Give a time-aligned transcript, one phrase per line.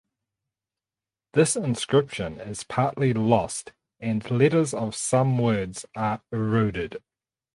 [1.33, 7.03] This inscription is partly lost and letters of some words are eroded.